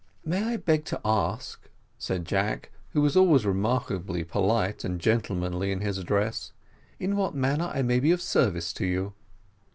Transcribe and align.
"May 0.25 0.41
I 0.43 0.57
beg 0.57 0.83
to 0.85 0.99
ask," 1.05 1.69
said 1.99 2.25
Jack, 2.25 2.71
who 2.93 3.01
was 3.01 3.15
always 3.15 3.45
remarkably 3.45 4.23
polite 4.23 4.83
and 4.83 4.99
gentlemanly 4.99 5.71
in 5.71 5.81
his 5.81 5.99
address, 5.99 6.53
"in 6.99 7.15
what 7.15 7.35
manner 7.35 7.69
I 7.71 7.83
may 7.83 7.99
be 7.99 8.09
of 8.09 8.19
service 8.19 8.73
to 8.73 8.87
you?" 8.87 9.13